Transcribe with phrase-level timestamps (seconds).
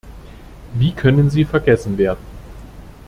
[0.73, 2.25] Wie können sie vergessen werden?